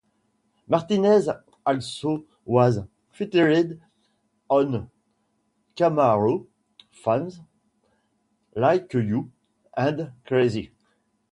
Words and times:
Martinez 0.67 1.29
also 1.63 2.25
was 2.43 2.79
featured 3.11 3.79
on 4.49 4.89
Kmaro's 5.75 6.47
"Femme 6.89 7.29
Like 8.55 8.91
You" 8.95 9.29
and 9.77 10.11
"Crazy". 10.25 10.71